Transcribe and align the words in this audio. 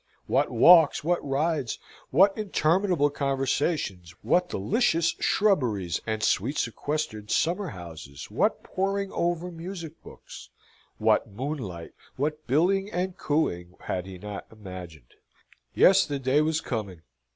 What 0.25 0.49
walks, 0.49 1.03
what 1.03 1.23
rides, 1.23 1.77
what 2.09 2.35
interminable 2.35 3.11
conversations, 3.11 4.15
what 4.23 4.49
delicious 4.49 5.09
shrubberies 5.19 6.01
and 6.07 6.23
sweet 6.23 6.57
sequestered 6.57 7.29
summer 7.29 7.67
houses, 7.67 8.31
what 8.31 8.63
poring 8.63 9.11
over 9.11 9.51
music 9.51 10.01
books, 10.01 10.49
what 10.97 11.29
moonlight, 11.29 11.91
what 12.15 12.47
billing 12.47 12.91
and 12.91 13.15
cooing, 13.15 13.75
had 13.81 14.07
he 14.07 14.17
not 14.17 14.47
imagined! 14.51 15.11
Yes, 15.75 16.07
the 16.07 16.17
day 16.17 16.41
was 16.41 16.61
coming. 16.61 17.03